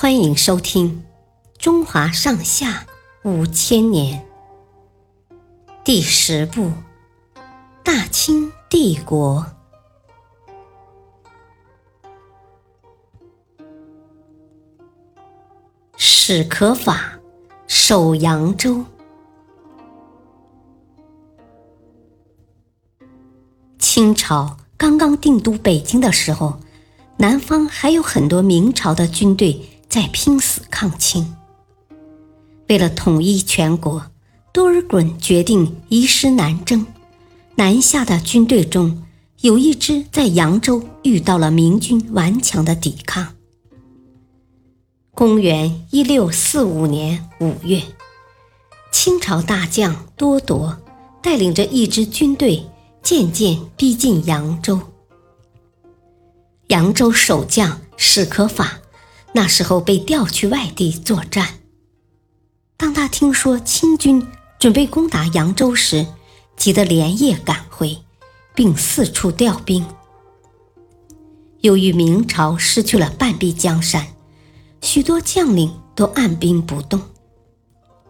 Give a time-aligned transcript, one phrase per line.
[0.00, 1.02] 欢迎收听
[1.60, 2.86] 《中华上下
[3.24, 4.24] 五千年》
[5.82, 6.66] 第十部
[7.82, 9.44] 《大清帝国》。
[15.96, 17.18] 史可法
[17.66, 18.84] 守扬州。
[23.80, 26.60] 清朝刚刚定都北京的时候，
[27.16, 29.68] 南方还有很多明朝的军队。
[29.88, 31.34] 在拼死抗清。
[32.68, 34.10] 为了统一全国，
[34.52, 36.86] 多尔衮决定移师南征。
[37.56, 39.02] 南下的军队中
[39.40, 43.34] 有一支在扬州遇到了明军顽强的抵抗。
[45.12, 47.82] 公元一六四五年五月，
[48.92, 50.76] 清朝大将多铎
[51.22, 52.64] 带领着一支军队
[53.02, 54.80] 渐渐逼近扬州。
[56.68, 58.78] 扬州守将史可法。
[59.38, 61.60] 那时候被调去外地作战。
[62.76, 64.26] 当他听说清军
[64.58, 66.04] 准备攻打扬州时，
[66.56, 67.98] 急得连夜赶回，
[68.52, 69.86] 并四处调兵。
[71.60, 74.08] 由于明朝失去了半壁江山，
[74.80, 77.00] 许多将领都按兵不动，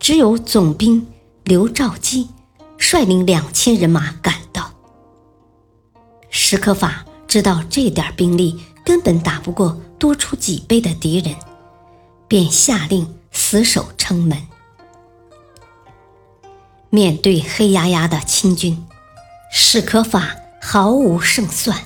[0.00, 1.06] 只有总兵
[1.44, 2.30] 刘兆基
[2.78, 4.70] 率领两千人马赶到。
[6.30, 9.78] 史可法知道这点兵力根本打不过。
[9.98, 11.34] 多出几倍的敌人，
[12.28, 14.46] 便下令死守城门。
[16.88, 18.86] 面对黑压压的清军，
[19.52, 21.76] 史可法毫无胜算，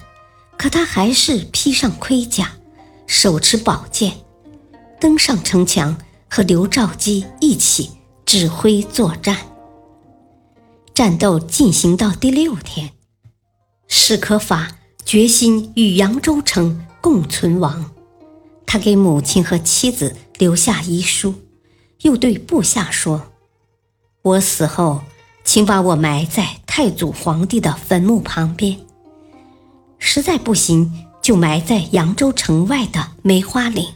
[0.58, 2.52] 可他还是披上盔甲，
[3.06, 4.12] 手持宝剑，
[5.00, 5.96] 登上城墙，
[6.28, 7.92] 和刘兆基一起
[8.26, 9.38] 指挥作战。
[10.92, 12.90] 战斗进行到第六天，
[13.88, 17.90] 史可法决心与扬州城共存亡。
[18.64, 21.34] 他给母亲和妻子留下遗书，
[22.00, 23.32] 又对部下说
[24.22, 25.02] ：“我死后，
[25.44, 28.80] 请把我埋在太祖皇帝的坟墓旁边。
[29.98, 33.86] 实在不行，就埋在扬州城外的梅花岭。”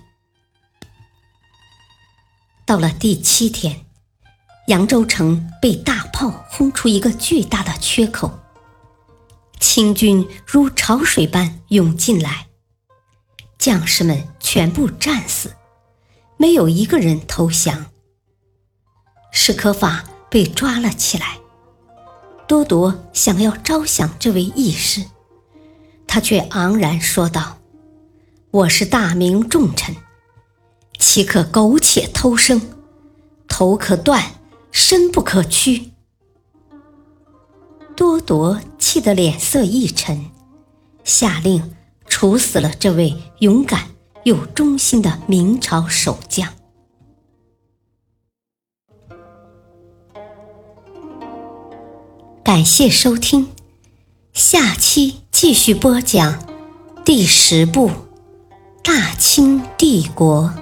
[2.66, 3.86] 到了第七天，
[4.66, 8.40] 扬州城被大炮轰出一个巨大的缺口，
[9.58, 12.48] 清军如潮水般涌进来。
[13.58, 15.52] 将士们全部战死，
[16.36, 17.86] 没有一个人投降。
[19.32, 21.38] 史可法被抓了起来，
[22.46, 25.04] 多铎想要招降这位义士，
[26.06, 27.58] 他却昂然说道
[28.50, 29.94] ：“我是大明重臣，
[30.98, 32.60] 岂可苟且偷生？
[33.48, 34.22] 头可断，
[34.70, 35.92] 身不可屈。”
[37.96, 40.30] 多铎气得脸色一沉，
[41.04, 41.74] 下令。
[42.16, 43.90] 处死了这位勇敢
[44.24, 46.50] 又忠心的明朝守将。
[52.42, 53.48] 感谢收听，
[54.32, 56.42] 下期继续播讲
[57.04, 57.90] 第十部
[58.82, 60.54] 《大清帝国》，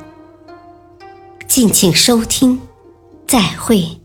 [1.47, 2.61] 敬请收听，
[3.29, 4.04] 再会。